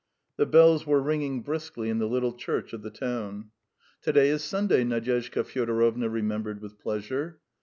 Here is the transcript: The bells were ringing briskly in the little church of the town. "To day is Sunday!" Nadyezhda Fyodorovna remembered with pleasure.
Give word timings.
The 0.37 0.47
bells 0.47 0.87
were 0.87 0.99
ringing 0.99 1.43
briskly 1.43 1.87
in 1.91 1.99
the 1.99 2.07
little 2.07 2.33
church 2.33 2.73
of 2.73 2.81
the 2.81 2.89
town. 2.89 3.51
"To 4.01 4.11
day 4.11 4.29
is 4.29 4.43
Sunday!" 4.43 4.83
Nadyezhda 4.83 5.43
Fyodorovna 5.43 6.09
remembered 6.09 6.59
with 6.59 6.79
pleasure. 6.79 7.39